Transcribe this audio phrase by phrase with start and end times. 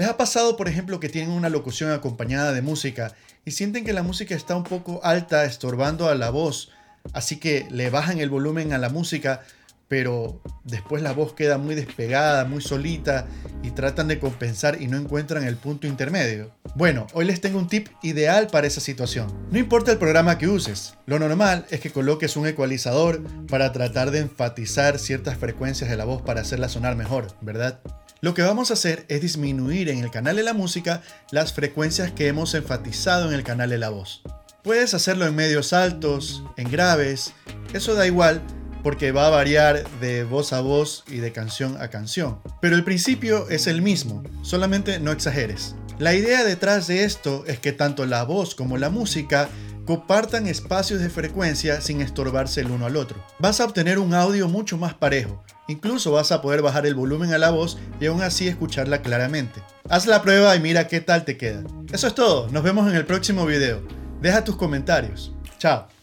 [0.00, 3.92] ¿Les ha pasado, por ejemplo, que tienen una locución acompañada de música y sienten que
[3.92, 6.70] la música está un poco alta, estorbando a la voz,
[7.12, 9.42] así que le bajan el volumen a la música,
[9.88, 13.26] pero después la voz queda muy despegada, muy solita
[13.62, 16.50] y tratan de compensar y no encuentran el punto intermedio?
[16.76, 19.30] Bueno, hoy les tengo un tip ideal para esa situación.
[19.50, 24.12] No importa el programa que uses, lo normal es que coloques un ecualizador para tratar
[24.12, 27.80] de enfatizar ciertas frecuencias de la voz para hacerla sonar mejor, ¿verdad?
[28.22, 32.12] Lo que vamos a hacer es disminuir en el canal de la música las frecuencias
[32.12, 34.22] que hemos enfatizado en el canal de la voz.
[34.62, 37.32] Puedes hacerlo en medios altos, en graves,
[37.72, 38.42] eso da igual
[38.82, 42.40] porque va a variar de voz a voz y de canción a canción.
[42.60, 45.74] Pero el principio es el mismo, solamente no exageres.
[45.98, 49.48] La idea detrás de esto es que tanto la voz como la música
[49.86, 53.24] compartan espacios de frecuencia sin estorbarse el uno al otro.
[53.38, 57.32] Vas a obtener un audio mucho más parejo, Incluso vas a poder bajar el volumen
[57.32, 59.62] a la voz y aún así escucharla claramente.
[59.88, 61.62] Haz la prueba y mira qué tal te queda.
[61.92, 63.80] Eso es todo, nos vemos en el próximo video.
[64.20, 65.32] Deja tus comentarios.
[65.58, 65.99] Chao.